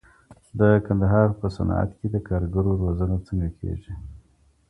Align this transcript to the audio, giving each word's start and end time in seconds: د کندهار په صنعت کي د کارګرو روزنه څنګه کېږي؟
د 0.59 0.61
کندهار 0.85 1.27
په 1.39 1.47
صنعت 1.57 1.89
کي 1.97 2.07
د 2.13 2.17
کارګرو 2.27 2.71
روزنه 2.83 3.17
څنګه 3.27 3.49
کېږي؟ 3.59 3.93